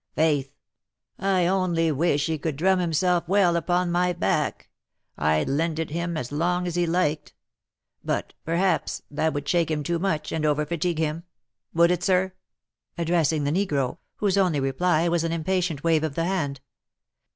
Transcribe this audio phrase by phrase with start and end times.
[0.15, 0.55] Faith,
[1.19, 4.67] I only wish he could drum himself well upon my back;
[5.15, 7.35] I'd lend it him as long as he liked.
[8.03, 11.25] But, perhaps, that would shake him too much, and overfatigue him;
[11.75, 12.33] would it, sir?"
[12.97, 16.61] addressing the negro, whose only reply was an impatient wave of the hand.